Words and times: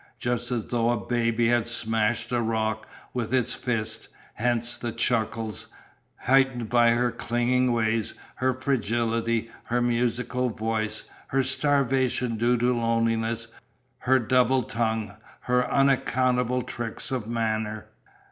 Just 0.17 0.49
as 0.49 0.65
though 0.65 0.89
a 0.89 0.97
baby 1.05 1.49
had 1.49 1.67
smashed 1.67 2.31
a 2.31 2.41
rock 2.41 2.87
with 3.13 3.31
its 3.31 3.53
fist. 3.53 4.07
Hence 4.33 4.75
the 4.75 4.91
chuckles, 4.91 5.67
heightened 6.21 6.69
by 6.69 6.93
her 6.93 7.11
clinging 7.11 7.71
ways, 7.71 8.15
her 8.37 8.51
fragility, 8.51 9.51
her 9.65 9.79
musical 9.79 10.49
voice, 10.49 11.03
her 11.27 11.43
starvation 11.43 12.35
due 12.35 12.57
to 12.57 12.75
loneliness, 12.79 13.49
her 13.99 14.17
double 14.17 14.63
tongue, 14.63 15.17
her 15.41 15.69
unaccountable 15.71 16.63
tricks 16.63 17.11
of 17.11 17.27
manner. 17.27 17.85